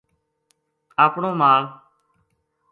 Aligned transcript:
اپنو 1.05 1.31
مال 1.39 1.63